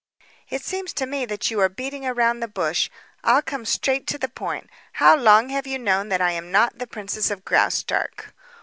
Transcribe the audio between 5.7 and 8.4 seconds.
known that I am not the princess of Graustark?"